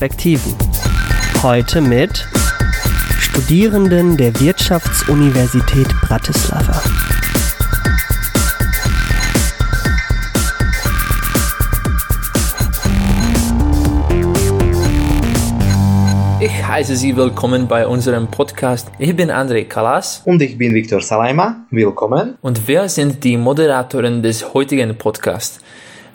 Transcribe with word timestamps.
Perspektiven. 0.00 0.54
Heute 1.42 1.82
mit 1.82 2.26
Studierenden 3.18 4.16
der 4.16 4.32
Wirtschaftsuniversität 4.40 5.88
Bratislava. 6.00 6.80
Ich 16.40 16.66
heiße 16.66 16.96
Sie 16.96 17.14
willkommen 17.14 17.68
bei 17.68 17.86
unserem 17.86 18.28
Podcast. 18.28 18.90
Ich 18.98 19.14
bin 19.14 19.30
André 19.30 19.66
Kalas. 19.66 20.22
Und 20.24 20.40
ich 20.40 20.56
bin 20.56 20.72
Viktor 20.72 21.02
Salaima. 21.02 21.66
Willkommen. 21.70 22.38
Und 22.40 22.66
wir 22.66 22.88
sind 22.88 23.22
die 23.22 23.36
Moderatoren 23.36 24.22
des 24.22 24.54
heutigen 24.54 24.96
Podcasts. 24.96 25.60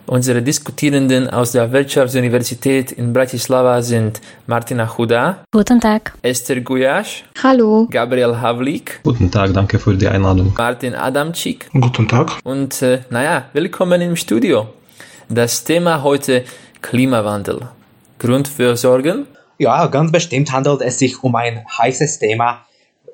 Unsere 0.08 0.40
Diskutierenden 0.44 1.28
aus 1.32 1.54
der 1.54 1.72
Wirtschaftsuniversität 1.72 2.92
in 2.92 3.12
Bratislava 3.12 3.82
sind 3.82 4.22
Martina 4.46 4.96
Huda. 4.96 5.44
Guten 5.52 5.82
Tag. 5.82 6.14
Esther 6.22 6.62
Guyash. 6.62 7.24
Hallo. 7.42 7.88
Gabriel 7.90 8.40
Havlik. 8.40 9.00
Guten 9.04 9.32
Tag, 9.32 9.54
danke 9.56 9.80
für 9.80 9.96
die 9.96 10.08
Einladung. 10.08 10.54
Martin 10.56 10.94
Adamczyk. 10.94 11.72
Guten 11.74 12.08
Tag. 12.08 12.34
Und 12.44 12.84
äh, 12.84 13.00
naja, 13.10 13.46
willkommen 13.54 14.00
im 14.02 14.16
Studio. 14.16 14.68
Das 15.28 15.64
Thema 15.64 16.04
heute 16.04 16.44
Klimawandel. 16.84 17.62
Grund 18.20 18.48
für 18.48 18.78
Sorgen? 18.78 19.26
Ja, 19.58 19.88
ganz 19.88 20.12
bestimmt 20.12 20.52
handelt 20.52 20.82
es 20.82 21.00
sich 21.00 21.24
um 21.24 21.36
ein 21.36 21.66
heißes 21.80 22.20
Thema, 22.20 22.64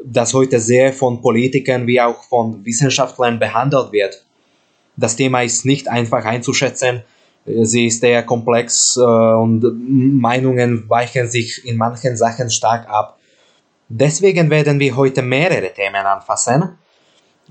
das 0.03 0.33
heute 0.33 0.59
sehr 0.59 0.91
von 0.91 1.21
Politikern 1.21 1.87
wie 1.87 2.01
auch 2.01 2.21
von 2.23 2.65
Wissenschaftlern 2.65 3.39
behandelt 3.39 3.93
wird. 3.93 4.25
Das 4.97 5.15
Thema 5.15 5.41
ist 5.41 5.65
nicht 5.65 5.89
einfach 5.89 6.25
einzuschätzen. 6.25 7.03
Sie 7.45 7.87
ist 7.87 8.01
sehr 8.01 8.23
komplex 8.23 8.97
äh, 8.97 9.01
und 9.01 9.63
Meinungen 10.21 10.87
weichen 10.89 11.27
sich 11.27 11.65
in 11.65 11.77
manchen 11.77 12.15
Sachen 12.15 12.49
stark 12.49 12.87
ab. 12.87 13.17
Deswegen 13.89 14.49
werden 14.49 14.79
wir 14.79 14.95
heute 14.95 15.21
mehrere 15.21 15.73
Themen 15.73 16.05
anfassen. 16.05 16.77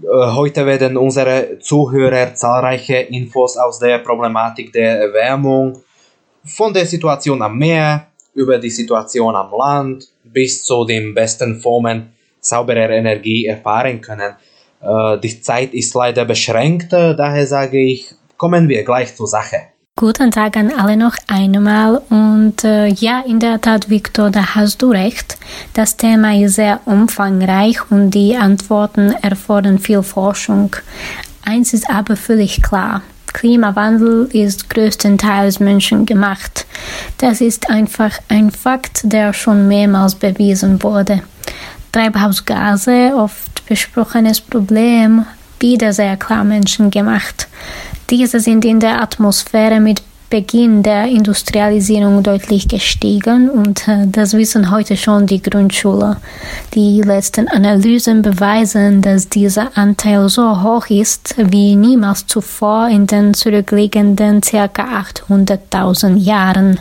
Äh, 0.02 0.06
heute 0.06 0.64
werden 0.64 0.96
unsere 0.96 1.58
Zuhörer 1.58 2.34
zahlreiche 2.34 2.96
Infos 2.96 3.56
aus 3.56 3.78
der 3.78 3.98
Problematik 3.98 4.72
der 4.72 5.00
Erwärmung, 5.00 5.82
von 6.44 6.72
der 6.72 6.86
Situation 6.86 7.42
am 7.42 7.58
Meer, 7.58 8.06
über 8.34 8.58
die 8.58 8.70
Situation 8.70 9.34
am 9.34 9.50
Land 9.52 10.08
bis 10.24 10.64
zu 10.64 10.84
den 10.84 11.12
besten 11.12 11.60
Formen 11.60 12.12
sauberer 12.40 12.90
Energie 12.90 13.46
erfahren 13.46 14.00
können. 14.00 14.34
Äh, 14.80 15.18
die 15.18 15.40
Zeit 15.40 15.74
ist 15.74 15.94
leider 15.94 16.24
beschränkt, 16.24 16.92
äh, 16.92 17.14
daher 17.14 17.46
sage 17.46 17.78
ich, 17.78 18.14
kommen 18.36 18.68
wir 18.68 18.84
gleich 18.84 19.14
zur 19.14 19.26
Sache. 19.26 19.56
Guten 19.96 20.30
Tag 20.30 20.56
an 20.56 20.72
alle 20.72 20.96
noch 20.96 21.14
einmal 21.26 22.00
und 22.08 22.64
äh, 22.64 22.86
ja, 22.86 23.22
in 23.26 23.38
der 23.38 23.60
Tat, 23.60 23.90
Viktor, 23.90 24.30
da 24.30 24.54
hast 24.54 24.80
du 24.80 24.92
recht. 24.92 25.36
Das 25.74 25.98
Thema 25.98 26.34
ist 26.34 26.54
sehr 26.54 26.80
umfangreich 26.86 27.90
und 27.90 28.12
die 28.12 28.34
Antworten 28.34 29.12
erfordern 29.20 29.78
viel 29.78 30.02
Forschung. 30.02 30.74
Eins 31.44 31.74
ist 31.74 31.90
aber 31.90 32.16
völlig 32.16 32.62
klar. 32.62 33.02
Klimawandel 33.34 34.28
ist 34.32 34.70
größtenteils 34.70 35.60
menschengemacht. 35.60 36.66
Das 37.18 37.40
ist 37.42 37.70
einfach 37.70 38.18
ein 38.28 38.50
Fakt, 38.50 39.00
der 39.04 39.34
schon 39.34 39.68
mehrmals 39.68 40.14
bewiesen 40.14 40.82
wurde. 40.82 41.22
Treibhausgase, 41.92 43.12
oft 43.16 43.66
besprochenes 43.66 44.40
Problem, 44.40 45.26
wieder 45.58 45.92
sehr 45.92 46.16
klar 46.16 46.44
menschengemacht. 46.44 47.48
Diese 48.08 48.40
sind 48.40 48.64
in 48.64 48.80
der 48.80 49.02
Atmosphäre 49.02 49.80
mit 49.80 50.02
Beginn 50.30 50.84
der 50.84 51.06
Industrialisierung 51.06 52.22
deutlich 52.22 52.68
gestiegen 52.68 53.50
und 53.50 53.88
äh, 53.88 54.06
das 54.06 54.32
wissen 54.32 54.70
heute 54.70 54.96
schon 54.96 55.26
die 55.26 55.42
Grundschüler. 55.42 56.18
Die 56.74 57.02
letzten 57.02 57.48
Analysen 57.48 58.22
beweisen, 58.22 59.02
dass 59.02 59.28
dieser 59.28 59.76
Anteil 59.76 60.28
so 60.28 60.62
hoch 60.62 60.86
ist 60.86 61.34
wie 61.36 61.74
niemals 61.74 62.28
zuvor 62.28 62.88
in 62.88 63.08
den 63.08 63.34
zurückliegenden 63.34 64.40
ca. 64.40 64.66
800.000 64.66 66.16
Jahren. 66.16 66.78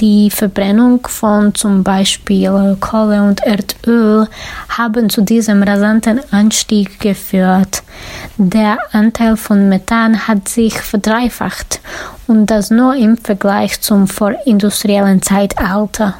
Die 0.00 0.30
Verbrennung 0.30 1.06
von 1.06 1.54
zum 1.54 1.84
Beispiel 1.84 2.76
Kohle 2.80 3.22
und 3.22 3.42
Erdöl 3.44 4.28
haben 4.70 5.10
zu 5.10 5.20
diesem 5.20 5.62
rasanten 5.62 6.20
Anstieg 6.32 6.98
geführt. 7.00 7.82
Der 8.38 8.78
Anteil 8.92 9.36
von 9.36 9.68
Methan 9.68 10.26
hat 10.26 10.48
sich 10.48 10.72
verdreifacht 10.80 11.80
und 12.26 12.46
das 12.46 12.70
nur 12.70 12.94
im 12.94 13.18
Vergleich 13.18 13.82
zum 13.82 14.06
vorindustriellen 14.06 15.20
Zeitalter. 15.20 16.14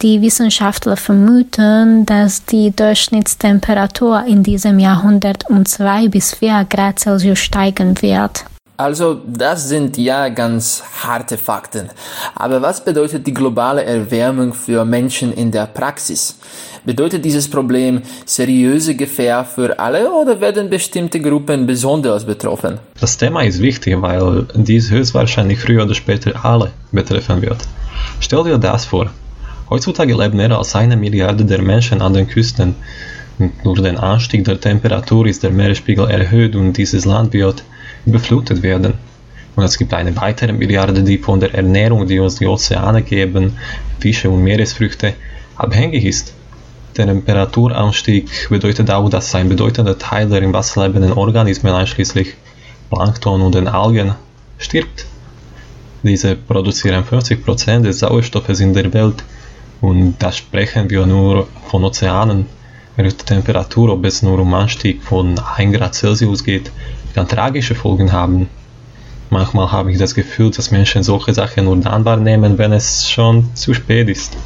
Die 0.00 0.22
Wissenschaftler 0.22 0.96
vermuten, 0.96 2.06
dass 2.06 2.44
die 2.44 2.70
Durchschnittstemperatur 2.70 4.26
in 4.28 4.44
diesem 4.44 4.78
Jahrhundert 4.78 5.50
um 5.50 5.66
2 5.66 6.06
bis 6.06 6.34
4 6.34 6.66
Grad 6.70 7.00
Celsius 7.00 7.40
steigen 7.40 8.00
wird. 8.00 8.44
Also, 8.80 9.20
das 9.26 9.68
sind 9.68 9.96
ja 9.96 10.28
ganz 10.28 10.84
harte 11.02 11.36
Fakten. 11.36 11.88
Aber 12.36 12.62
was 12.62 12.84
bedeutet 12.84 13.26
die 13.26 13.34
globale 13.34 13.82
Erwärmung 13.82 14.54
für 14.54 14.84
Menschen 14.84 15.32
in 15.32 15.50
der 15.50 15.66
Praxis? 15.66 16.38
Bedeutet 16.84 17.24
dieses 17.24 17.50
Problem 17.50 18.02
seriöse 18.24 18.94
Gefahr 18.94 19.44
für 19.44 19.76
alle 19.80 20.08
oder 20.12 20.40
werden 20.40 20.70
bestimmte 20.70 21.18
Gruppen 21.18 21.66
besonders 21.66 22.24
betroffen? 22.24 22.78
Das 23.00 23.16
Thema 23.16 23.42
ist 23.42 23.60
wichtig, 23.60 24.00
weil 24.00 24.46
dies 24.54 24.92
höchstwahrscheinlich 24.92 25.58
früher 25.58 25.82
oder 25.82 25.94
später 25.94 26.44
alle 26.44 26.70
betreffen 26.92 27.42
wird. 27.42 27.58
Stell 28.20 28.44
dir 28.44 28.58
das 28.58 28.84
vor. 28.84 29.10
Heutzutage 29.70 30.14
leben 30.14 30.36
mehr 30.36 30.56
als 30.56 30.76
eine 30.76 30.96
Milliarde 30.96 31.44
der 31.44 31.62
Menschen 31.62 32.00
an 32.00 32.14
den 32.14 32.28
Küsten. 32.28 32.76
durch 33.64 33.82
den 33.82 33.96
Anstieg 33.96 34.44
der 34.44 34.60
Temperatur 34.60 35.26
ist 35.26 35.42
der 35.42 35.50
Meeresspiegel 35.50 36.08
erhöht 36.08 36.54
und 36.54 36.74
dieses 36.74 37.04
Land 37.04 37.32
wird 37.32 37.64
überflutet 38.06 38.62
werden. 38.62 38.94
Und 39.56 39.64
es 39.64 39.76
gibt 39.76 39.92
eine 39.92 40.14
weitere 40.16 40.52
Milliarde, 40.52 41.02
die 41.02 41.18
von 41.18 41.40
der 41.40 41.54
Ernährung, 41.54 42.06
die 42.06 42.20
uns 42.20 42.36
die 42.36 42.46
Ozeane 42.46 43.02
geben, 43.02 43.58
Fische 43.98 44.30
und 44.30 44.44
Meeresfrüchte, 44.44 45.14
abhängig 45.56 46.04
ist. 46.04 46.32
Der 46.96 47.06
Temperaturanstieg 47.06 48.28
bedeutet 48.48 48.90
auch, 48.90 49.08
dass 49.08 49.34
ein 49.34 49.48
bedeutender 49.48 49.98
Teil 49.98 50.28
der 50.28 50.42
im 50.42 50.52
Wasser 50.52 50.86
lebenden 50.86 51.12
Organismen, 51.12 51.72
einschließlich 51.72 52.34
Plankton 52.90 53.42
und 53.42 53.54
den 53.54 53.68
Algen, 53.68 54.14
stirbt. 54.58 55.06
Diese 56.02 56.36
produzieren 56.36 57.04
50% 57.04 57.82
des 57.82 58.00
Sauerstoffes 58.00 58.60
in 58.60 58.74
der 58.74 58.92
Welt 58.92 59.24
und 59.80 60.16
da 60.18 60.32
sprechen 60.32 60.90
wir 60.90 61.06
nur 61.06 61.48
von 61.68 61.84
Ozeanen. 61.84 62.46
Erhöhte 62.98 63.24
Temperatur, 63.24 63.92
ob 63.92 64.04
es 64.04 64.24
nur 64.24 64.40
um 64.40 64.52
Anstieg 64.54 65.04
von 65.04 65.38
1 65.38 65.76
Grad 65.76 65.94
Celsius 65.94 66.42
geht, 66.42 66.72
kann 67.14 67.28
tragische 67.28 67.76
Folgen 67.76 68.10
haben. 68.10 68.48
Manchmal 69.30 69.70
habe 69.70 69.92
ich 69.92 69.98
das 69.98 70.16
Gefühl, 70.16 70.50
dass 70.50 70.72
Menschen 70.72 71.04
solche 71.04 71.32
Sachen 71.32 71.66
nur 71.66 71.76
dann 71.76 72.04
wahrnehmen, 72.04 72.58
wenn 72.58 72.72
es 72.72 73.08
schon 73.08 73.54
zu 73.54 73.72
spät 73.72 74.08
ist. 74.08 74.36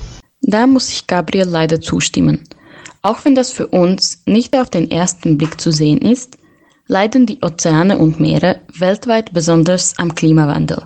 Da 0.43 0.67
muss 0.67 0.91
ich 0.91 1.07
Gabriel 1.07 1.49
leider 1.49 1.81
zustimmen. 1.81 2.41
Auch 3.01 3.25
wenn 3.25 3.35
das 3.35 3.51
für 3.53 3.69
uns 3.69 4.23
nicht 4.27 4.55
auf 4.55 4.69
den 4.69 4.91
ersten 4.91 5.39
Blick 5.39 5.59
zu 5.59 5.73
sehen 5.73 6.03
ist, 6.03 6.37
leiden 6.87 7.25
die 7.25 7.39
Ozeane 7.41 7.97
und 7.97 8.21
Meere 8.21 8.61
weltweit 8.79 9.33
besonders 9.33 9.95
am 9.97 10.15
Klimawandel. 10.15 10.83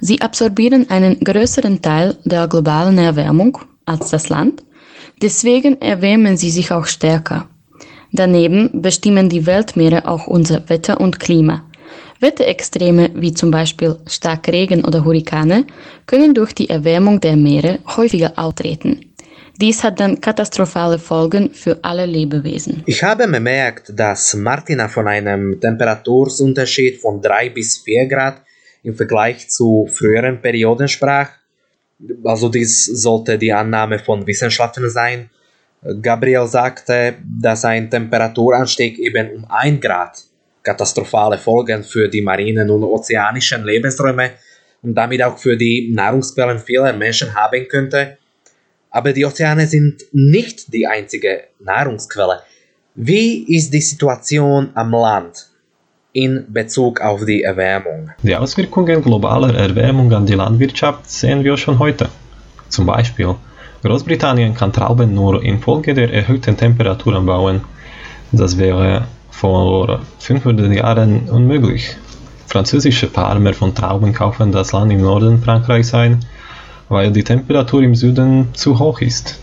Sie 0.00 0.20
absorbieren 0.20 0.90
einen 0.90 1.20
größeren 1.20 1.80
Teil 1.80 2.16
der 2.24 2.48
globalen 2.48 2.98
Erwärmung 2.98 3.58
als 3.86 4.10
das 4.10 4.30
Land, 4.30 4.64
deswegen 5.22 5.80
erwärmen 5.80 6.36
sie 6.36 6.50
sich 6.50 6.70
auch 6.70 6.86
stärker. 6.86 7.48
Daneben 8.12 8.70
bestimmen 8.80 9.28
die 9.28 9.44
Weltmeere 9.46 10.06
auch 10.06 10.26
unser 10.26 10.68
Wetter 10.68 11.00
und 11.00 11.18
Klima. 11.18 11.64
Wetterextreme 12.20 13.10
wie 13.14 13.34
zum 13.34 13.50
Beispiel 13.50 13.96
Starkregen 14.06 14.84
oder 14.84 15.04
Hurrikane 15.04 15.66
können 16.06 16.32
durch 16.32 16.54
die 16.54 16.70
Erwärmung 16.70 17.20
der 17.20 17.36
Meere 17.36 17.80
häufiger 17.96 18.32
auftreten. 18.36 19.14
Dies 19.60 19.84
hat 19.84 20.00
dann 20.00 20.20
katastrophale 20.20 20.98
Folgen 20.98 21.50
für 21.50 21.78
alle 21.82 22.06
Lebewesen. 22.06 22.82
Ich 22.86 23.02
habe 23.04 23.28
bemerkt, 23.28 23.92
dass 23.94 24.34
Martina 24.34 24.88
von 24.88 25.06
einem 25.06 25.60
Temperaturunterschied 25.60 27.00
von 27.00 27.20
3 27.20 27.50
bis 27.50 27.78
4 27.78 28.06
Grad 28.06 28.42
im 28.82 28.94
Vergleich 28.94 29.48
zu 29.48 29.88
früheren 29.92 30.40
Perioden 30.40 30.88
sprach. 30.88 31.28
Also 32.24 32.48
dies 32.48 32.86
sollte 32.86 33.38
die 33.38 33.52
Annahme 33.52 33.98
von 33.98 34.26
Wissenschaftlern 34.26 34.90
sein. 34.90 35.30
Gabriel 36.02 36.46
sagte, 36.46 37.16
dass 37.40 37.64
ein 37.64 37.90
Temperaturanstieg 37.90 38.98
eben 38.98 39.30
um 39.36 39.44
1 39.50 39.80
Grad 39.80 40.24
katastrophale 40.62 41.38
Folgen 41.38 41.84
für 41.84 42.08
die 42.08 42.22
marinen 42.22 42.70
und 42.70 42.82
ozeanischen 42.82 43.64
Lebensräume 43.64 44.30
und 44.82 44.94
damit 44.94 45.22
auch 45.22 45.38
für 45.38 45.56
die 45.56 45.92
Nahrungsquellen 45.94 46.58
vieler 46.58 46.92
Menschen 46.94 47.34
haben 47.34 47.68
könnte. 47.68 48.18
Aber 48.90 49.12
die 49.12 49.24
Ozeane 49.24 49.66
sind 49.66 50.04
nicht 50.12 50.72
die 50.72 50.86
einzige 50.86 51.44
Nahrungsquelle. 51.60 52.40
Wie 52.94 53.44
ist 53.54 53.72
die 53.74 53.80
Situation 53.80 54.70
am 54.74 54.92
Land 54.92 55.50
in 56.14 56.44
Bezug 56.48 57.00
auf 57.00 57.26
die 57.26 57.42
Erwärmung? 57.42 58.10
Die 58.22 58.36
Auswirkungen 58.36 59.02
globaler 59.02 59.54
Erwärmung 59.54 60.12
an 60.12 60.24
die 60.24 60.34
Landwirtschaft 60.34 61.10
sehen 61.10 61.42
wir 61.44 61.56
schon 61.56 61.78
heute. 61.78 62.08
Zum 62.68 62.86
Beispiel, 62.86 63.34
Großbritannien 63.82 64.54
kann 64.54 64.72
Trauben 64.72 65.12
nur 65.12 65.42
infolge 65.42 65.92
der 65.92 66.12
erhöhten 66.12 66.56
Temperaturen 66.56 67.26
bauen. 67.26 67.62
Das 68.30 68.56
wäre 68.56 69.08
vor 69.30 70.00
500 70.20 70.72
Jahren 70.72 71.28
unmöglich. 71.28 71.96
Französische 72.46 73.08
Farmer 73.08 73.52
von 73.52 73.74
Trauben 73.74 74.12
kaufen 74.12 74.52
das 74.52 74.70
Land 74.70 74.92
im 74.92 75.00
Norden 75.00 75.42
Frankreichs 75.42 75.92
ein, 75.94 76.24
weil 76.88 77.10
die 77.10 77.24
Temperatur 77.24 77.82
im 77.82 77.96
Süden 77.96 78.54
zu 78.54 78.78
hoch 78.78 79.00
ist. 79.00 79.40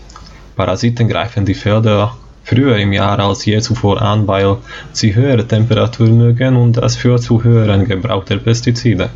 Parasiten 0.56 1.06
greifen 1.06 1.44
die 1.44 1.54
Felder 1.54 2.16
früher 2.44 2.76
im 2.76 2.92
Jahr 2.92 3.18
als 3.18 3.44
je 3.44 3.60
zuvor 3.60 4.00
an, 4.02 4.26
weil 4.26 4.56
sie 4.92 5.14
höhere 5.14 5.46
Temperaturen 5.46 6.18
mögen 6.18 6.56
und 6.56 6.76
das 6.76 6.96
führt 6.96 7.22
zu 7.22 7.42
höheren 7.42 7.86
Gebrauch 7.86 8.24
der 8.24 8.36
Pestizide. 8.36 9.10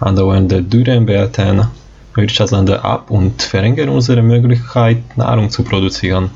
Andauernde 0.00 0.62
Dürren 0.62 1.06
werten 1.06 1.66
Wirtschaftsländer 2.14 2.84
ab 2.84 3.10
und 3.10 3.42
verringern 3.42 3.88
unsere 3.88 4.22
Möglichkeit, 4.22 5.16
Nahrung 5.16 5.50
zu 5.50 5.64
produzieren. 5.64 6.30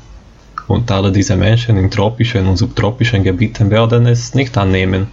Und 0.67 0.91
alle 0.91 1.11
diese 1.11 1.35
Menschen 1.35 1.77
in 1.77 1.89
tropischen 1.89 2.45
und 2.47 2.57
subtropischen 2.57 3.23
Gebieten 3.23 3.71
werden 3.71 4.05
es 4.05 4.35
nicht 4.35 4.57
annehmen. 4.57 5.07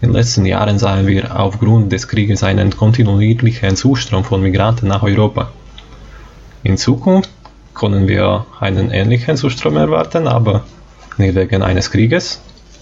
In 0.00 0.08
den 0.08 0.14
letzten 0.14 0.46
Jahren 0.46 0.78
sahen 0.78 1.06
wir 1.06 1.38
aufgrund 1.38 1.90
des 1.90 2.06
Krieges 2.06 2.42
einen 2.42 2.70
kontinuierlichen 2.74 3.76
Zustrom 3.76 4.24
von 4.24 4.42
Migranten 4.42 4.88
nach 4.88 5.02
Europa. 5.02 5.50
In 6.62 6.76
Zukunft 6.76 7.30
können 7.78 8.08
wir 8.08 8.46
einen 8.60 8.90
ähnlichen 8.90 9.36
Zustrom 9.36 9.76
erwarten, 9.76 10.26
aber 10.26 10.64
nicht 11.18 11.34
wegen 11.34 11.62
eines 11.62 11.90
Krieges, 11.90 12.40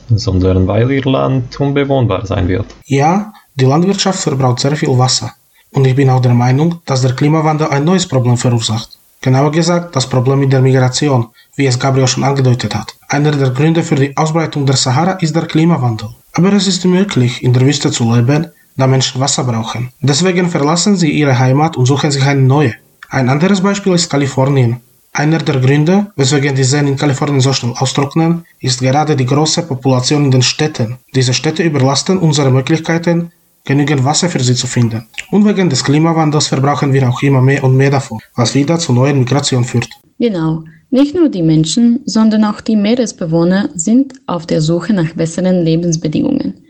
sondern 0.08 0.66
weil 0.66 0.90
ihr 0.90 1.04
Land 1.04 1.58
unbewohnbar 1.60 2.26
sein 2.26 2.48
wird. 2.48 2.66
Ja, 2.86 3.32
die 3.54 3.64
Landwirtschaft 3.64 4.20
verbraucht 4.20 4.60
sehr 4.60 4.76
viel 4.76 4.96
Wasser. 4.98 5.32
Und 5.72 5.86
ich 5.86 5.96
bin 5.96 6.10
auch 6.10 6.20
der 6.20 6.34
Meinung, 6.34 6.80
dass 6.86 7.02
der 7.02 7.14
Klimawandel 7.14 7.68
ein 7.68 7.84
neues 7.84 8.06
Problem 8.06 8.36
verursacht. 8.36 8.90
Genauer 9.20 9.50
gesagt, 9.50 9.96
das 9.96 10.08
Problem 10.08 10.38
mit 10.40 10.52
der 10.52 10.60
Migration, 10.60 11.28
wie 11.56 11.66
es 11.66 11.78
Gabriel 11.78 12.06
schon 12.06 12.24
angedeutet 12.24 12.74
hat. 12.74 12.94
Einer 13.08 13.32
der 13.32 13.50
Gründe 13.50 13.82
für 13.82 13.94
die 13.96 14.16
Ausbreitung 14.16 14.66
der 14.66 14.76
Sahara 14.76 15.12
ist 15.12 15.34
der 15.34 15.46
Klimawandel. 15.46 16.10
Aber 16.34 16.52
es 16.52 16.66
ist 16.66 16.84
möglich, 16.84 17.42
in 17.42 17.52
der 17.52 17.62
Wüste 17.62 17.90
zu 17.90 18.04
leben, 18.14 18.48
da 18.76 18.86
Menschen 18.86 19.20
Wasser 19.20 19.44
brauchen. 19.44 19.90
Deswegen 20.00 20.50
verlassen 20.50 20.96
sie 20.96 21.10
ihre 21.10 21.38
Heimat 21.38 21.76
und 21.76 21.86
suchen 21.86 22.10
sich 22.10 22.24
eine 22.24 22.42
neue. 22.42 22.74
Ein 23.14 23.28
anderes 23.28 23.60
Beispiel 23.60 23.94
ist 23.94 24.10
Kalifornien. 24.10 24.80
Einer 25.12 25.38
der 25.38 25.60
Gründe, 25.60 26.08
weswegen 26.16 26.56
die 26.56 26.64
Seen 26.64 26.88
in 26.88 26.96
Kalifornien 26.96 27.40
so 27.40 27.52
schnell 27.52 27.72
austrocknen, 27.78 28.44
ist 28.58 28.80
gerade 28.80 29.14
die 29.14 29.24
große 29.24 29.62
Population 29.62 30.24
in 30.24 30.32
den 30.32 30.42
Städten. 30.42 30.96
Diese 31.14 31.32
Städte 31.32 31.62
überlasten 31.62 32.18
unsere 32.18 32.50
Möglichkeiten, 32.50 33.30
genügend 33.64 34.02
Wasser 34.04 34.28
für 34.28 34.42
sie 34.42 34.56
zu 34.56 34.66
finden. 34.66 35.06
Und 35.30 35.44
wegen 35.46 35.70
des 35.70 35.84
Klimawandels 35.84 36.48
verbrauchen 36.48 36.92
wir 36.92 37.08
auch 37.08 37.22
immer 37.22 37.40
mehr 37.40 37.62
und 37.62 37.76
mehr 37.76 37.92
davon, 37.92 38.18
was 38.34 38.52
wieder 38.56 38.80
zu 38.80 38.92
neuen 38.92 39.20
Migrationen 39.20 39.64
führt. 39.64 39.88
Genau. 40.18 40.64
Nicht 40.90 41.14
nur 41.14 41.28
die 41.28 41.42
Menschen, 41.42 42.00
sondern 42.06 42.42
auch 42.42 42.60
die 42.60 42.74
Meeresbewohner 42.74 43.68
sind 43.76 44.14
auf 44.26 44.44
der 44.44 44.60
Suche 44.60 44.92
nach 44.92 45.12
besseren 45.12 45.62
Lebensbedingungen. 45.64 46.63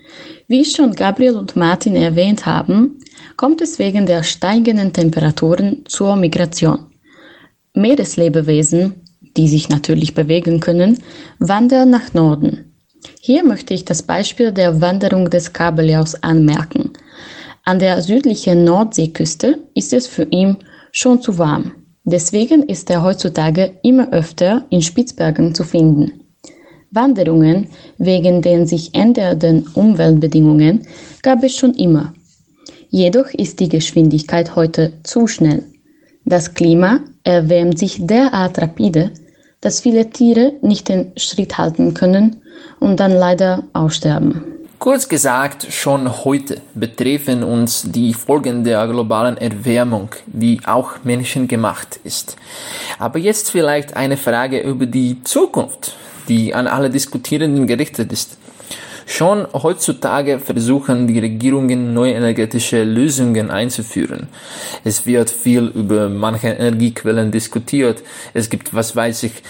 Wie 0.46 0.64
schon 0.64 0.94
Gabriel 0.94 1.36
und 1.36 1.56
Martin 1.56 1.96
erwähnt 1.96 2.44
haben, 2.44 2.98
kommt 3.36 3.62
es 3.62 3.78
wegen 3.78 4.04
der 4.04 4.22
steigenden 4.22 4.92
Temperaturen 4.92 5.84
zur 5.86 6.16
Migration. 6.16 6.86
Meereslebewesen, 7.72 8.94
die 9.36 9.48
sich 9.48 9.70
natürlich 9.70 10.14
bewegen 10.14 10.60
können, 10.60 10.98
wandern 11.38 11.90
nach 11.90 12.12
Norden. 12.12 12.74
Hier 13.20 13.42
möchte 13.42 13.72
ich 13.72 13.86
das 13.86 14.02
Beispiel 14.02 14.52
der 14.52 14.82
Wanderung 14.82 15.30
des 15.30 15.52
Kabeljaus 15.52 16.14
anmerken. 16.22 16.92
An 17.64 17.78
der 17.78 18.02
südlichen 18.02 18.64
Nordseeküste 18.64 19.60
ist 19.74 19.94
es 19.94 20.06
für 20.06 20.24
ihn 20.24 20.58
schon 20.92 21.22
zu 21.22 21.38
warm. 21.38 21.72
Deswegen 22.04 22.64
ist 22.64 22.90
er 22.90 23.02
heutzutage 23.02 23.78
immer 23.82 24.12
öfter 24.12 24.66
in 24.68 24.82
Spitzbergen 24.82 25.54
zu 25.54 25.64
finden. 25.64 26.23
Wanderungen 26.94 27.68
wegen 27.98 28.42
den 28.42 28.66
sich 28.66 28.94
ändernden 28.94 29.66
Umweltbedingungen 29.74 30.86
gab 31.22 31.42
es 31.42 31.56
schon 31.56 31.74
immer. 31.74 32.14
Jedoch 32.90 33.26
ist 33.32 33.60
die 33.60 33.68
Geschwindigkeit 33.68 34.54
heute 34.54 34.92
zu 35.02 35.26
schnell. 35.26 35.64
Das 36.24 36.54
Klima 36.54 37.00
erwärmt 37.24 37.78
sich 37.78 38.06
derart 38.06 38.58
rapide, 38.58 39.10
dass 39.60 39.80
viele 39.80 40.10
Tiere 40.10 40.52
nicht 40.62 40.88
den 40.88 41.12
Schritt 41.16 41.58
halten 41.58 41.94
können 41.94 42.36
und 42.80 43.00
dann 43.00 43.12
leider 43.12 43.64
aussterben. 43.72 44.53
Kurz 44.78 45.08
gesagt, 45.08 45.66
schon 45.70 46.24
heute 46.24 46.60
betreffen 46.74 47.42
uns 47.42 47.82
die 47.86 48.12
Folgen 48.12 48.64
der 48.64 48.86
globalen 48.86 49.38
Erwärmung, 49.38 50.10
die 50.26 50.60
auch 50.66 51.04
menschengemacht 51.04 52.00
ist. 52.04 52.36
Aber 52.98 53.18
jetzt 53.18 53.50
vielleicht 53.50 53.96
eine 53.96 54.16
Frage 54.16 54.60
über 54.60 54.86
die 54.86 55.22
Zukunft, 55.24 55.96
die 56.28 56.54
an 56.54 56.66
alle 56.66 56.90
Diskutierenden 56.90 57.66
gerichtet 57.66 58.12
ist. 58.12 58.36
Schon 59.06 59.46
heutzutage 59.52 60.38
versuchen 60.38 61.06
die 61.06 61.18
Regierungen 61.18 61.92
neue 61.92 62.14
energetische 62.14 62.84
Lösungen 62.84 63.50
einzuführen. 63.50 64.28
Es 64.82 65.04
wird 65.06 65.30
viel 65.30 65.66
über 65.66 66.08
manche 66.08 66.48
Energiequellen 66.48 67.30
diskutiert. 67.30 68.02
Es 68.32 68.48
gibt, 68.48 68.74
was 68.74 68.96
weiß 68.96 69.24
ich, 69.24 69.42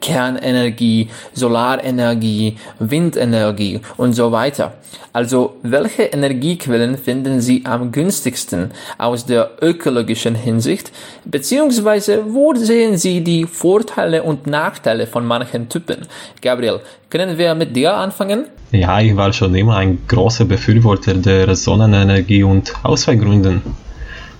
Kernenergie, 0.00 1.08
Solarenergie, 1.32 2.56
Windenergie 2.78 3.80
und 3.96 4.12
so 4.12 4.30
weiter. 4.30 4.74
Also 5.12 5.56
welche 5.62 6.04
Energiequellen 6.04 6.96
finden 6.96 7.40
Sie 7.40 7.62
am 7.64 7.90
günstigsten 7.90 8.70
aus 8.96 9.26
der 9.26 9.50
ökologischen 9.60 10.36
Hinsicht, 10.36 10.92
beziehungsweise 11.24 12.32
wo 12.32 12.54
sehen 12.54 12.96
Sie 12.96 13.22
die 13.22 13.44
Vorteile 13.44 14.22
und 14.22 14.46
Nachteile 14.46 15.08
von 15.08 15.26
manchen 15.26 15.68
Typen? 15.68 16.06
Gabriel, 16.40 16.80
können 17.08 17.38
wir 17.38 17.56
mit 17.56 17.74
dir 17.74 17.94
anfangen? 17.94 18.46
Ja, 18.72 19.00
ich 19.00 19.16
war 19.16 19.32
schon 19.32 19.56
immer 19.56 19.78
ein 19.78 19.98
großer 20.06 20.44
Befürworter 20.44 21.14
der 21.14 21.56
Sonnenenergie 21.56 22.44
und 22.44 22.72
aus 22.84 23.00
zwei 23.00 23.16
Gründen. 23.16 23.62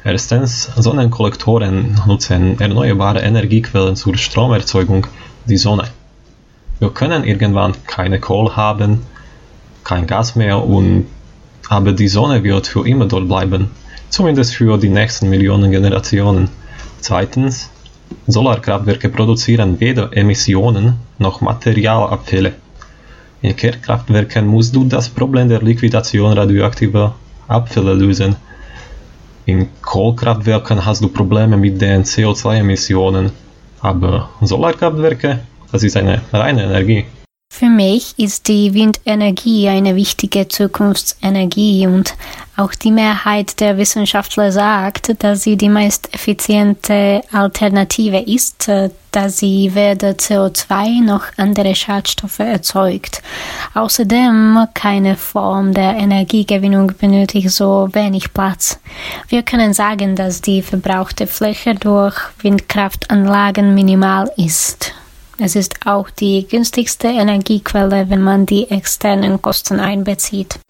Erstens, 0.05 0.71
Sonnenkollektoren 0.77 2.01
nutzen 2.07 2.61
erneuerbare 2.61 3.23
Energiequellen 3.23 3.97
zur 3.97 4.17
Stromerzeugung, 4.17 5.09
die 5.47 5.57
Sonne. 5.57 5.83
Wir 6.79 6.91
können 6.91 7.25
irgendwann 7.25 7.75
keine 7.89 8.21
Kohle 8.21 8.55
haben, 8.55 9.01
kein 9.83 10.07
Gas 10.07 10.37
mehr 10.37 10.65
und 10.65 11.07
aber 11.69 11.93
die 11.93 12.09
Sonne 12.09 12.45
wird 12.45 12.69
für 12.69 12.87
immer 12.87 13.07
dort 13.07 13.27
bleiben, 13.27 13.73
zumindest 14.11 14.55
für 14.55 14.79
die 14.79 14.91
nächsten 14.91 15.29
Millionen 15.29 15.73
Generationen. 15.73 16.51
Zweitens, 17.01 17.69
Solarkraftwerke 18.29 19.09
produzieren 19.09 19.81
weder 19.81 20.17
Emissionen 20.17 20.99
noch 21.19 21.41
Materialabfälle. 21.41 22.55
In 23.43 23.57
Kernkraftwerken 23.57 24.47
musst 24.47 24.75
du 24.77 24.85
das 24.85 25.09
Problem 25.09 25.49
der 25.49 25.63
Liquidation 25.63 26.33
radioaktiver 26.33 27.15
Abfälle 27.49 27.95
lösen. 27.95 28.37
In 29.47 29.69
Kohlkraftwerken 29.81 30.85
hast 30.85 31.03
du 31.03 31.09
Probleme 31.09 31.57
mit 31.57 31.81
den 31.81 32.05
CO2-Emissionen, 32.05 33.33
aber 33.81 34.29
Solarkraftwerke, 34.43 35.41
das 35.73 35.83
ist 35.83 35.97
eine 35.97 36.21
reine 36.33 36.65
Energie. 36.65 37.07
Für 37.53 37.69
mich 37.69 38.15
ist 38.17 38.49
die 38.49 38.73
Windenergie 38.73 39.69
eine 39.69 39.95
wichtige 39.95 40.49
Zukunftsenergie 40.49 41.87
und 41.87 42.15
auch 42.57 42.75
die 42.75 42.93
Mehrheit 42.93 43.61
der 43.61 43.77
Wissenschaftler 43.77 44.51
sagt, 44.51 45.23
dass 45.23 45.43
sie 45.43 45.57
die 45.57 45.69
meist 45.69 46.15
effiziente 46.15 47.23
Alternative 47.33 48.19
ist, 48.19 48.69
äh, 48.69 48.91
da 49.11 49.29
sie 49.29 49.75
weder 49.75 50.13
CO2 50.13 51.03
noch 51.03 51.25
andere 51.37 51.75
Schadstoffe 51.75 52.39
erzeugt. 52.39 53.21
Außerdem 53.75 54.67
keine 54.73 55.17
Form 55.17 55.75
der 55.75 55.97
Energiegewinnung 55.97 56.93
benötigt 56.99 57.51
so 57.51 57.89
wenig 57.93 58.33
Platz. 58.33 58.79
Wir 59.29 59.43
können 59.43 59.75
sagen, 59.75 60.17
dass 60.17 60.41
die 60.41 60.63
verbrauchte 60.63 61.27
Fläche 61.27 61.75
durch 61.75 62.17
Windkraftanlagen 62.43 63.75
minimal 63.75 64.31
ist. 64.37 64.95
Es 65.43 65.57
ist 65.57 65.87
auch 65.87 66.11
die 66.11 66.47
günstigste 66.47 67.09
Energiequelle, 67.09 68.11
wenn 68.11 68.21
man 68.21 68.45
die 68.45 68.71
externen 68.71 69.41
Kosten 69.41 69.81
einbezieht. 69.81 70.61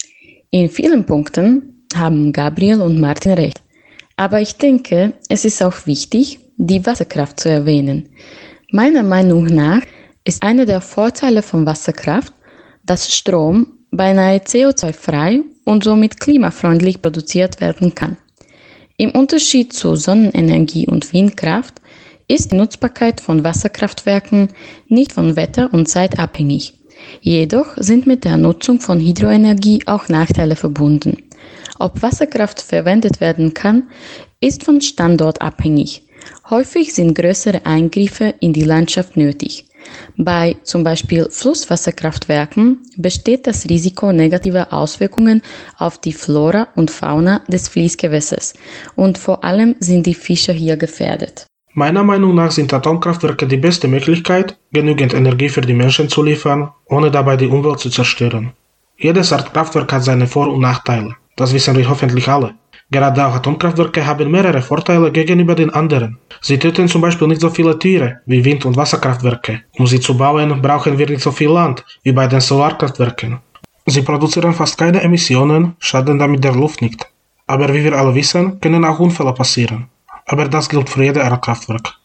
In 0.52 0.70
vielen 0.70 1.04
Punkten 1.04 1.86
haben 1.92 2.32
Gabriel 2.32 2.80
und 2.80 3.00
Martin 3.00 3.32
recht. 3.32 3.60
Aber 4.16 4.40
ich 4.40 4.54
denke, 4.58 5.14
es 5.28 5.44
ist 5.44 5.60
auch 5.60 5.86
wichtig, 5.86 6.38
die 6.56 6.86
Wasserkraft 6.86 7.40
zu 7.40 7.48
erwähnen. 7.48 8.10
Meiner 8.70 9.02
Meinung 9.02 9.46
nach 9.46 9.82
ist 10.22 10.44
einer 10.44 10.66
der 10.66 10.80
Vorteile 10.80 11.42
von 11.42 11.66
Wasserkraft, 11.66 12.32
dass 12.84 13.12
Strom 13.12 13.66
beinahe 13.90 14.38
CO2-frei 14.38 15.40
und 15.64 15.82
somit 15.82 16.20
klimafreundlich 16.20 17.02
produziert 17.02 17.60
werden 17.60 17.92
kann. 17.96 18.18
Im 18.98 19.10
Unterschied 19.10 19.72
zu 19.72 19.96
Sonnenenergie 19.96 20.86
und 20.86 21.12
Windkraft 21.12 21.80
ist 22.30 22.52
die 22.52 22.56
Nutzbarkeit 22.56 23.20
von 23.20 23.42
Wasserkraftwerken 23.42 24.48
nicht 24.88 25.12
von 25.12 25.34
Wetter 25.36 25.68
und 25.72 25.88
Zeit 25.88 26.18
abhängig. 26.18 26.74
Jedoch 27.20 27.76
sind 27.76 28.06
mit 28.06 28.24
der 28.24 28.36
Nutzung 28.36 28.80
von 28.80 29.00
Hydroenergie 29.00 29.82
auch 29.86 30.08
Nachteile 30.08 30.54
verbunden. 30.54 31.24
Ob 31.78 32.02
Wasserkraft 32.02 32.60
verwendet 32.60 33.20
werden 33.20 33.54
kann, 33.54 33.88
ist 34.40 34.64
von 34.64 34.80
Standort 34.80 35.40
abhängig. 35.42 36.04
Häufig 36.48 36.94
sind 36.94 37.14
größere 37.14 37.64
Eingriffe 37.66 38.34
in 38.40 38.52
die 38.52 38.64
Landschaft 38.64 39.16
nötig. 39.16 39.66
Bei 40.16 40.56
zum 40.62 40.84
Beispiel 40.84 41.28
Flusswasserkraftwerken 41.30 42.78
besteht 42.96 43.46
das 43.46 43.68
Risiko 43.68 44.12
negativer 44.12 44.72
Auswirkungen 44.72 45.42
auf 45.78 45.98
die 45.98 46.12
Flora 46.12 46.68
und 46.76 46.90
Fauna 46.90 47.42
des 47.48 47.68
Fließgewässers 47.68 48.54
und 48.94 49.16
vor 49.16 49.42
allem 49.42 49.74
sind 49.80 50.06
die 50.06 50.14
Fische 50.14 50.52
hier 50.52 50.76
gefährdet. 50.76 51.49
Meiner 51.72 52.02
Meinung 52.02 52.34
nach 52.34 52.50
sind 52.50 52.74
Atomkraftwerke 52.74 53.46
die 53.46 53.56
beste 53.56 53.86
Möglichkeit, 53.86 54.58
genügend 54.72 55.14
Energie 55.14 55.48
für 55.48 55.60
die 55.60 55.72
Menschen 55.72 56.08
zu 56.08 56.22
liefern, 56.24 56.70
ohne 56.86 57.12
dabei 57.12 57.36
die 57.36 57.46
Umwelt 57.46 57.78
zu 57.78 57.90
zerstören. 57.90 58.52
Jedes 58.96 59.32
Art 59.32 59.54
Kraftwerk 59.54 59.92
hat 59.92 60.02
seine 60.02 60.26
Vor- 60.26 60.52
und 60.52 60.60
Nachteile. 60.60 61.14
Das 61.36 61.54
wissen 61.54 61.76
wir 61.76 61.88
hoffentlich 61.88 62.28
alle. 62.28 62.54
Gerade 62.90 63.24
auch 63.24 63.34
Atomkraftwerke 63.36 64.04
haben 64.04 64.32
mehrere 64.32 64.62
Vorteile 64.62 65.12
gegenüber 65.12 65.54
den 65.54 65.70
anderen. 65.70 66.18
Sie 66.40 66.58
töten 66.58 66.88
zum 66.88 67.02
Beispiel 67.02 67.28
nicht 67.28 67.40
so 67.40 67.50
viele 67.50 67.78
Tiere 67.78 68.20
wie 68.26 68.44
Wind- 68.44 68.64
und 68.64 68.76
Wasserkraftwerke. 68.76 69.62
Um 69.78 69.86
sie 69.86 70.00
zu 70.00 70.16
bauen, 70.16 70.60
brauchen 70.60 70.98
wir 70.98 71.08
nicht 71.08 71.22
so 71.22 71.30
viel 71.30 71.50
Land 71.50 71.84
wie 72.02 72.10
bei 72.10 72.26
den 72.26 72.40
Solarkraftwerken. 72.40 73.38
Sie 73.86 74.02
produzieren 74.02 74.54
fast 74.54 74.76
keine 74.76 75.02
Emissionen, 75.02 75.76
schaden 75.78 76.18
damit 76.18 76.42
der 76.42 76.56
Luft 76.56 76.82
nicht. 76.82 77.06
Aber 77.46 77.72
wie 77.72 77.84
wir 77.84 77.96
alle 77.96 78.14
wissen, 78.14 78.60
können 78.60 78.84
auch 78.84 78.98
Unfälle 78.98 79.32
passieren. 79.32 79.88
Aber 80.30 80.48
das 80.48 80.68
gilt 80.68 80.88
für 80.88 81.02
jede 81.02 81.24
Art 81.24 81.44
Kraftwerk. 81.44 81.98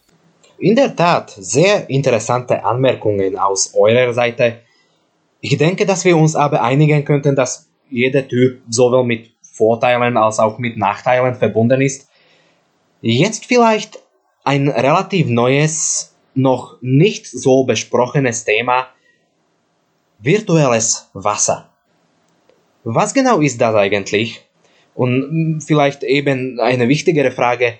In 0.58 0.74
der 0.74 0.96
Tat, 0.96 1.30
sehr 1.30 1.88
interessante 1.88 2.64
Anmerkungen 2.64 3.38
aus 3.38 3.72
eurer 3.72 4.12
Seite. 4.12 4.62
Ich 5.40 5.56
denke, 5.56 5.86
dass 5.86 6.04
wir 6.04 6.16
uns 6.16 6.34
aber 6.34 6.60
einigen 6.60 7.04
könnten, 7.04 7.36
dass 7.36 7.68
jeder 7.88 8.26
Typ 8.26 8.62
sowohl 8.68 9.04
mit 9.04 9.30
Vorteilen 9.42 10.16
als 10.16 10.40
auch 10.40 10.58
mit 10.58 10.76
Nachteilen 10.76 11.36
verbunden 11.36 11.80
ist. 11.80 12.08
Jetzt 13.00 13.46
vielleicht 13.46 14.00
ein 14.42 14.66
relativ 14.66 15.28
neues, 15.28 16.16
noch 16.34 16.78
nicht 16.80 17.28
so 17.28 17.62
besprochenes 17.62 18.44
Thema, 18.44 18.88
virtuelles 20.18 21.10
Wasser. 21.12 21.70
Was 22.82 23.14
genau 23.14 23.38
ist 23.40 23.60
das 23.60 23.76
eigentlich? 23.76 24.44
Und 24.96 25.60
vielleicht 25.64 26.02
eben 26.02 26.58
eine 26.58 26.88
wichtigere 26.88 27.30
Frage, 27.30 27.78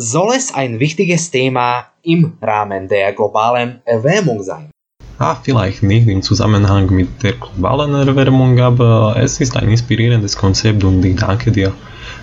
soll 0.00 0.32
es 0.34 0.54
ein 0.54 0.80
wichtiges 0.80 1.30
Thema 1.30 1.84
im 2.02 2.32
Rahmen 2.40 2.88
der 2.88 3.12
globalen 3.12 3.82
Erwärmung 3.84 4.42
sein? 4.42 4.70
Ah, 5.18 5.34
vielleicht 5.34 5.82
nicht 5.82 6.08
im 6.08 6.22
Zusammenhang 6.22 6.90
mit 6.90 7.22
der 7.22 7.34
globalen 7.34 7.94
Erwärmung, 7.94 8.58
aber 8.60 9.14
es 9.18 9.40
ist 9.40 9.54
ein 9.58 9.68
inspirierendes 9.68 10.38
Konzept 10.38 10.84
und 10.84 11.04
ich 11.04 11.16
danke 11.16 11.52
dir, 11.52 11.74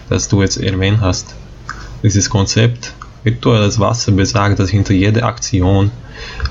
dass 0.09 0.27
du 0.27 0.41
es 0.41 0.57
erwähnt 0.57 1.01
hast. 1.01 1.35
Dieses 2.01 2.31
Konzept 2.31 2.95
virtuelles 3.23 3.79
Wasser 3.79 4.11
besagt, 4.11 4.57
dass 4.57 4.71
hinter 4.71 4.95
jeder 4.95 5.25
Aktion, 5.25 5.91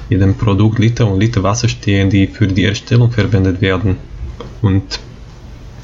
jedem 0.08 0.36
Produkt 0.36 0.78
Liter 0.78 1.08
und 1.08 1.18
Liter 1.18 1.42
Wasser 1.42 1.68
stehen, 1.68 2.08
die 2.08 2.28
für 2.28 2.46
die 2.46 2.66
Erstellung 2.66 3.10
verwendet 3.10 3.60
werden. 3.60 3.96
Und 4.62 5.00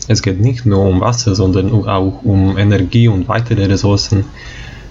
es 0.07 0.23
geht 0.23 0.41
nicht 0.41 0.67
nur 0.67 0.87
um 0.87 1.01
Wasser, 1.01 1.35
sondern 1.35 1.73
auch 1.73 2.23
um 2.23 2.57
Energie 2.57 3.09
und 3.09 3.27
weitere 3.27 3.65
Ressourcen, 3.65 4.25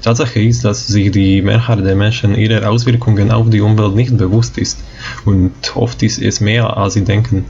Tatsache 0.02 0.42
ist, 0.42 0.66
dass 0.66 0.88
sich 0.88 1.12
die 1.12 1.42
Mehrheit 1.42 1.86
der 1.86 1.96
Menschen 1.96 2.36
ihrer 2.36 2.70
Auswirkungen 2.70 3.32
auf 3.32 3.50
die 3.50 3.62
Umwelt 3.62 3.96
nicht 3.96 4.18
bewusst 4.18 4.58
ist 4.58 4.80
und 5.26 5.52
oft 5.76 6.02
ist 6.04 6.22
es 6.22 6.42
mehr, 6.42 6.76
als 6.76 6.94
sie 6.96 7.04
denken. 7.04 7.46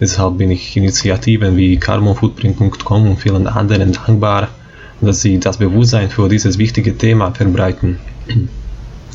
Deshalb 0.00 0.38
bin 0.38 0.50
ich 0.50 0.76
Initiativen 0.76 1.56
wie 1.56 1.76
carbonfootprint.com 1.76 3.10
und 3.10 3.20
vielen 3.20 3.46
anderen 3.46 3.92
dankbar, 3.92 4.48
dass 5.00 5.22
sie 5.22 5.38
das 5.38 5.58
Bewusstsein 5.58 6.10
für 6.10 6.28
dieses 6.28 6.58
wichtige 6.58 6.98
Thema 6.98 7.30
verbreiten. 7.30 7.98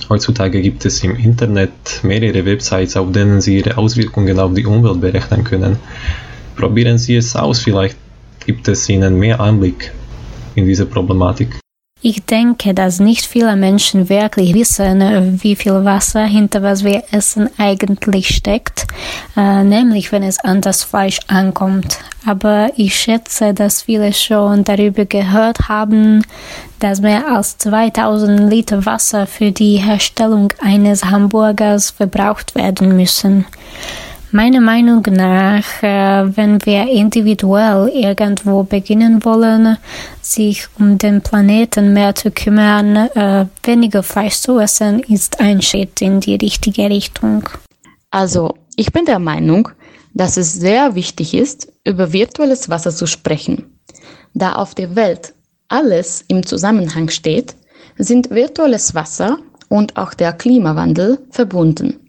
Heutzutage 0.09 0.62
gibt 0.62 0.86
es 0.86 1.03
im 1.03 1.15
Internet 1.17 2.01
mehrere 2.01 2.43
Websites, 2.45 2.98
auf 2.98 3.12
denen 3.12 3.41
Sie 3.41 3.57
Ihre 3.57 3.77
Auswirkungen 3.77 4.39
auf 4.39 4.53
die 4.55 4.65
Umwelt 4.65 5.01
berechnen 5.01 5.43
können. 5.43 5.77
Probieren 6.55 6.98
Sie 6.98 7.15
es 7.15 7.36
aus, 7.36 7.59
vielleicht 7.59 7.95
gibt 8.43 8.67
es 8.67 8.89
Ihnen 8.89 9.19
mehr 9.19 9.39
Einblick 9.39 9.91
in 10.55 10.65
diese 10.65 10.88
Problematik. 10.88 11.59
Ich 12.01 12.24
denke, 12.25 12.74
dass 12.74 13.01
nicht 13.01 13.25
viele 13.25 13.58
Menschen 13.58 14.08
wirklich 14.08 14.53
wissen, 14.53 15.38
wie 15.44 15.58
viel 15.58 15.84
Wasser 15.84 16.24
hinter 16.24 16.63
was 16.63 16.86
wir 16.86 17.03
essen 17.12 17.50
eigentlich 17.58 18.34
steckt, 18.34 18.88
äh, 19.36 19.63
nämlich 19.65 20.13
wenn 20.13 20.24
es 20.24 20.39
an 20.39 20.62
das 20.62 20.82
Fleisch 20.84 21.20
ankommt. 21.27 22.00
Aber 22.25 22.72
ich 22.77 22.96
schätze, 22.96 23.53
dass 23.53 23.82
viele 23.82 24.13
schon 24.13 24.63
darüber 24.63 25.03
gehört 25.03 25.68
haben, 25.68 26.24
dass 26.79 27.01
mehr 27.01 27.27
als 27.36 27.58
2000 27.58 28.50
Liter 28.50 28.86
Wasser 28.86 29.27
für 29.27 29.51
die 29.51 29.75
Herstellung 29.75 30.53
eines 30.62 31.03
Hamburgers 31.03 31.89
verbraucht 31.89 32.56
werden 32.56 32.96
müssen. 32.96 33.46
Meiner 34.31 34.62
Meinung 34.62 35.01
nach, 35.09 35.81
äh, 35.81 36.38
wenn 36.38 36.63
wir 36.63 36.88
individuell 36.88 37.88
irgendwo 37.88 38.62
beginnen 38.62 39.25
wollen, 39.25 39.77
sich 40.21 40.67
um 40.77 41.00
den 41.00 41.21
Planeten 41.21 41.93
mehr 41.93 42.13
zu 42.13 42.29
kümmern, 42.29 42.95
äh, 42.95 43.48
weniger 43.63 44.03
Fleisch 44.03 44.36
zu 44.36 44.59
essen, 44.59 45.00
ist 45.00 45.39
ein 45.39 45.63
Schritt 45.63 46.00
in 46.03 46.19
die 46.19 46.36
richtige 46.36 46.91
Richtung. 46.91 47.50
Also, 48.12 48.53
ich 48.75 48.91
bin 48.91 49.05
der 49.05 49.17
Meinung, 49.17 49.69
dass 50.13 50.38
es 50.38 50.53
sehr 50.53 50.93
wichtig 50.93 51.33
ist, 51.33 51.74
über 51.83 52.13
virtuelles 52.13 52.69
Wasser 52.69 52.91
zu 52.91 53.07
sprechen. 53.07 53.79
Da 54.36 54.53
auf 54.53 54.75
der 54.75 54.95
Welt 54.95 55.33
alles 55.69 56.24
im 56.27 56.45
Zusammenhang 56.45 57.09
steht, 57.09 57.55
sind 57.98 58.29
virtuelles 58.29 58.93
Wasser 58.93 59.39
und 59.69 59.98
auch 59.98 60.13
der 60.13 60.33
Klimawandel 60.33 61.17
verbunden. 61.31 62.08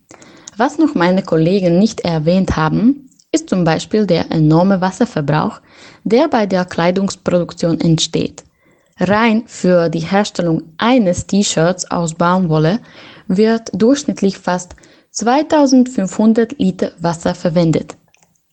Was 0.61 0.77
noch 0.77 0.95
meine 0.95 1.23
Kollegen 1.23 1.79
nicht 1.79 2.01
erwähnt 2.01 2.55
haben, 2.55 3.09
ist 3.33 3.49
zum 3.49 3.65
Beispiel 3.65 4.05
der 4.05 4.31
enorme 4.31 4.83
Wasserverbrauch, 4.83 5.63
der 6.05 6.29
bei 6.29 6.45
der 6.45 6.67
Kleidungsproduktion 6.67 7.81
entsteht. 7.81 8.45
Rein 8.99 9.45
für 9.47 9.89
die 9.89 10.01
Herstellung 10.01 10.65
eines 10.77 11.27
T-Shirts 11.27 11.91
aus 11.91 12.13
Baumwolle 12.13 12.81
wird 13.27 13.71
durchschnittlich 13.73 14.37
fast 14.37 14.77
2500 15.13 16.59
Liter 16.59 16.93
Wasser 16.99 17.35
verwendet. 17.35 17.97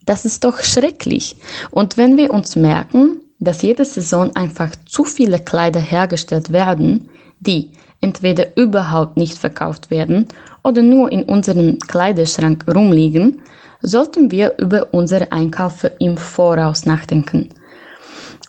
Das 0.06 0.24
ist 0.24 0.46
doch 0.46 0.62
schrecklich. 0.62 1.36
Und 1.72 1.98
wenn 1.98 2.16
wir 2.16 2.34
uns 2.34 2.56
merken, 2.56 3.20
dass 3.40 3.64
jede 3.64 3.84
Saison 3.84 4.34
einfach 4.34 4.72
zu 4.86 5.04
viele 5.04 5.40
Kleider 5.40 5.82
hergestellt 5.82 6.54
werden, 6.54 7.10
die 7.42 7.74
entweder 8.02 8.58
überhaupt 8.58 9.18
nicht 9.18 9.38
verkauft 9.38 9.90
werden 9.90 10.28
oder 10.64 10.82
nur 10.82 11.12
in 11.12 11.24
unserem 11.24 11.80
Kleiderschrank 11.80 12.66
rumliegen, 12.74 13.42
sollten 13.82 14.32
wir 14.32 14.58
über 14.58 14.94
unsere 14.94 15.32
Einkäufe 15.32 15.92
im 16.00 16.18
Voraus 16.18 16.86
nachdenken. 16.86 17.50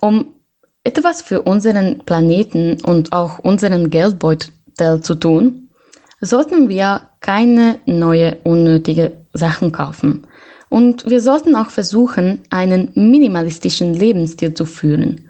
Um 0.01 0.35
etwas 0.85 1.23
für 1.23 1.43
unseren 1.43 1.99
Planeten 1.99 2.79
und 2.83 3.13
auch 3.13 3.39
unseren 3.41 3.91
Geldbeutel 3.91 4.51
zu 5.03 5.15
tun, 5.15 5.69
sollten 6.21 6.69
wir 6.69 7.03
keine 7.21 7.79
neue 7.87 8.39
unnötige 8.45 9.13
Sachen 9.35 9.73
kaufen. 9.73 10.27
Und 10.69 11.09
wir 11.09 11.21
sollten 11.21 11.55
auch 11.55 11.71
versuchen, 11.71 12.41
einen 12.51 12.91
minimalistischen 12.95 13.95
Lebensstil 13.95 14.55
zu 14.55 14.67
führen. 14.67 15.29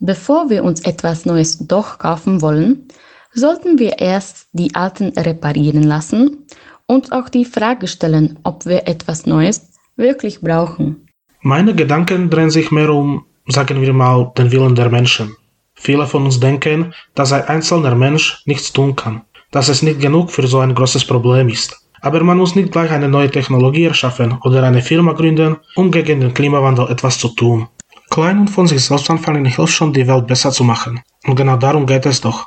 Bevor 0.00 0.50
wir 0.50 0.64
uns 0.64 0.80
etwas 0.80 1.26
Neues 1.26 1.58
doch 1.66 1.98
kaufen 1.98 2.42
wollen, 2.42 2.88
sollten 3.34 3.78
wir 3.78 3.98
erst 3.98 4.48
die 4.52 4.74
alten 4.74 5.08
reparieren 5.18 5.82
lassen 5.82 6.46
und 6.86 7.12
auch 7.12 7.28
die 7.28 7.44
Frage 7.44 7.86
stellen, 7.88 8.38
ob 8.42 8.66
wir 8.66 8.86
etwas 8.86 9.26
Neues 9.26 9.70
wirklich 9.96 10.40
brauchen. 10.40 11.06
Meine 11.40 11.74
Gedanken 11.74 12.30
drehen 12.30 12.50
sich 12.50 12.70
mehr 12.70 12.90
um, 12.90 13.24
sagen 13.48 13.80
wir 13.80 13.92
mal, 13.92 14.32
den 14.36 14.52
Willen 14.52 14.74
der 14.74 14.90
Menschen. 14.90 15.34
Viele 15.74 16.06
von 16.06 16.24
uns 16.24 16.38
denken, 16.38 16.94
dass 17.14 17.32
ein 17.32 17.44
einzelner 17.48 17.94
Mensch 17.94 18.42
nichts 18.46 18.72
tun 18.72 18.94
kann, 18.94 19.22
dass 19.50 19.68
es 19.68 19.82
nicht 19.82 20.00
genug 20.00 20.30
für 20.30 20.46
so 20.46 20.60
ein 20.60 20.74
großes 20.74 21.04
Problem 21.04 21.48
ist. 21.48 21.76
Aber 22.00 22.22
man 22.22 22.38
muss 22.38 22.54
nicht 22.54 22.72
gleich 22.72 22.90
eine 22.90 23.08
neue 23.08 23.30
Technologie 23.30 23.84
erschaffen 23.84 24.38
oder 24.42 24.62
eine 24.62 24.82
Firma 24.82 25.12
gründen, 25.12 25.56
um 25.76 25.90
gegen 25.90 26.20
den 26.20 26.34
Klimawandel 26.34 26.88
etwas 26.90 27.18
zu 27.18 27.28
tun. 27.28 27.68
Klein 28.10 28.40
und 28.40 28.50
von 28.50 28.66
sich 28.66 28.84
selbst 28.84 29.08
anfangen 29.08 29.44
hilft 29.44 29.72
schon, 29.72 29.92
die 29.92 30.06
Welt 30.06 30.26
besser 30.26 30.50
zu 30.50 30.64
machen. 30.64 31.00
Und 31.26 31.36
genau 31.36 31.56
darum 31.56 31.86
geht 31.86 32.06
es 32.06 32.20
doch. 32.20 32.46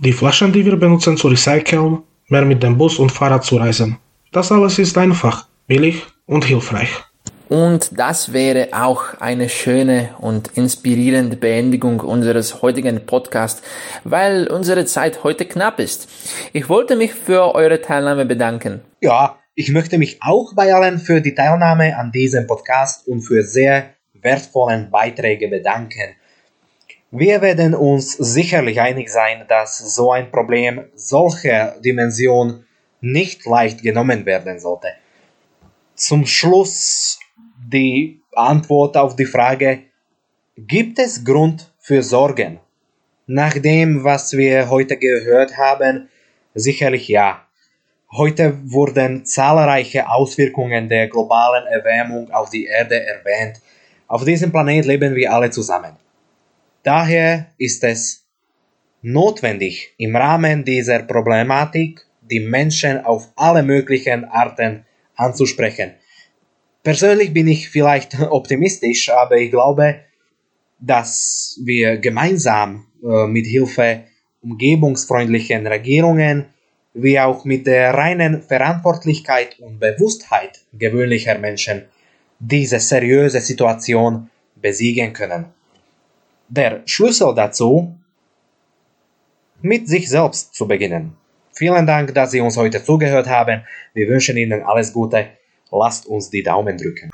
Die 0.00 0.12
Flaschen, 0.12 0.52
die 0.52 0.64
wir 0.64 0.76
benutzen, 0.76 1.16
zu 1.16 1.26
recyceln, 1.26 1.98
mehr 2.28 2.44
mit 2.44 2.62
dem 2.62 2.78
Bus 2.78 3.00
und 3.00 3.10
Fahrrad 3.10 3.44
zu 3.44 3.56
reisen. 3.56 3.98
Das 4.30 4.52
alles 4.52 4.78
ist 4.78 4.96
einfach, 4.96 5.48
billig 5.66 6.06
und 6.26 6.44
hilfreich. 6.44 6.90
Und 7.48 7.98
das 7.98 8.32
wäre 8.32 8.68
auch 8.72 9.18
eine 9.18 9.48
schöne 9.48 10.10
und 10.20 10.56
inspirierende 10.56 11.36
Beendigung 11.36 11.98
unseres 11.98 12.62
heutigen 12.62 13.06
Podcasts, 13.06 13.62
weil 14.04 14.46
unsere 14.46 14.84
Zeit 14.84 15.24
heute 15.24 15.46
knapp 15.46 15.80
ist. 15.80 16.08
Ich 16.52 16.68
wollte 16.68 16.94
mich 16.94 17.12
für 17.12 17.56
eure 17.56 17.80
Teilnahme 17.80 18.24
bedanken. 18.24 18.82
Ja, 19.00 19.38
ich 19.56 19.72
möchte 19.72 19.98
mich 19.98 20.18
auch 20.22 20.54
bei 20.54 20.72
allen 20.72 21.00
für 21.00 21.20
die 21.20 21.34
Teilnahme 21.34 21.96
an 21.96 22.12
diesem 22.12 22.46
Podcast 22.46 23.08
und 23.08 23.22
für 23.22 23.42
sehr 23.42 23.94
wertvollen 24.12 24.90
Beiträge 24.90 25.48
bedanken. 25.48 26.14
Wir 27.10 27.40
werden 27.40 27.74
uns 27.74 28.12
sicherlich 28.12 28.82
einig 28.82 29.08
sein, 29.08 29.46
dass 29.48 29.78
so 29.78 30.12
ein 30.12 30.30
Problem 30.30 30.84
solcher 30.94 31.80
Dimension 31.80 32.66
nicht 33.00 33.46
leicht 33.46 33.82
genommen 33.82 34.26
werden 34.26 34.60
sollte. 34.60 34.88
Zum 35.94 36.26
Schluss 36.26 37.18
die 37.56 38.20
Antwort 38.34 38.98
auf 38.98 39.16
die 39.16 39.24
Frage, 39.24 39.84
gibt 40.58 40.98
es 40.98 41.24
Grund 41.24 41.72
für 41.78 42.02
Sorgen? 42.02 42.60
Nach 43.26 43.56
dem, 43.56 44.04
was 44.04 44.36
wir 44.36 44.68
heute 44.68 44.98
gehört 44.98 45.56
haben, 45.56 46.10
sicherlich 46.54 47.08
ja. 47.08 47.46
Heute 48.12 48.58
wurden 48.70 49.24
zahlreiche 49.24 50.10
Auswirkungen 50.10 50.90
der 50.90 51.08
globalen 51.08 51.66
Erwärmung 51.68 52.30
auf 52.32 52.50
die 52.50 52.66
Erde 52.66 53.00
erwähnt. 53.00 53.62
Auf 54.08 54.26
diesem 54.26 54.52
Planet 54.52 54.84
leben 54.84 55.14
wir 55.14 55.32
alle 55.32 55.48
zusammen. 55.48 55.96
Daher 56.88 57.48
ist 57.58 57.84
es 57.84 58.24
notwendig, 59.02 59.92
im 59.98 60.16
Rahmen 60.16 60.64
dieser 60.64 61.00
Problematik 61.00 62.06
die 62.22 62.40
Menschen 62.40 63.04
auf 63.04 63.28
alle 63.36 63.62
möglichen 63.62 64.24
Arten 64.24 64.86
anzusprechen. 65.14 65.92
Persönlich 66.82 67.34
bin 67.34 67.46
ich 67.46 67.68
vielleicht 67.68 68.18
optimistisch, 68.30 69.10
aber 69.10 69.36
ich 69.36 69.50
glaube, 69.50 69.96
dass 70.80 71.60
wir 71.62 71.98
gemeinsam 71.98 72.86
äh, 73.02 73.26
mit 73.26 73.44
Hilfe 73.44 74.04
umgebungsfreundlichen 74.40 75.66
Regierungen 75.66 76.46
wie 76.94 77.20
auch 77.20 77.44
mit 77.44 77.66
der 77.66 77.92
reinen 77.92 78.40
Verantwortlichkeit 78.40 79.58
und 79.60 79.78
Bewusstheit 79.78 80.60
gewöhnlicher 80.72 81.36
Menschen 81.36 81.82
diese 82.38 82.80
seriöse 82.80 83.42
Situation 83.42 84.30
besiegen 84.56 85.12
können. 85.12 85.57
Der 86.48 86.80
Schlüssel 86.86 87.34
dazu, 87.34 87.94
mit 89.60 89.86
sich 89.86 90.08
selbst 90.08 90.54
zu 90.54 90.66
beginnen. 90.66 91.14
Vielen 91.52 91.86
Dank, 91.86 92.14
dass 92.14 92.30
Sie 92.30 92.40
uns 92.40 92.56
heute 92.56 92.82
zugehört 92.82 93.28
haben. 93.28 93.62
Wir 93.92 94.08
wünschen 94.08 94.36
Ihnen 94.38 94.62
alles 94.62 94.92
Gute. 94.92 95.26
Lasst 95.70 96.06
uns 96.06 96.30
die 96.30 96.42
Daumen 96.42 96.78
drücken. 96.78 97.10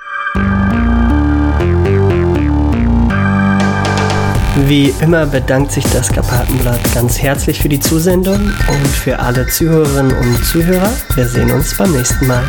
Wie 4.68 4.94
immer 5.00 5.26
bedankt 5.26 5.72
sich 5.72 5.84
das 5.86 6.12
Karpatenblatt 6.12 6.80
ganz 6.94 7.20
herzlich 7.20 7.60
für 7.60 7.68
die 7.68 7.80
Zusendung 7.80 8.36
und 8.36 8.86
für 8.86 9.18
alle 9.18 9.48
Zuhörerinnen 9.48 10.16
und 10.16 10.44
Zuhörer. 10.44 10.92
Wir 11.16 11.26
sehen 11.26 11.50
uns 11.50 11.76
beim 11.76 11.90
nächsten 11.90 12.28
Mal. 12.28 12.44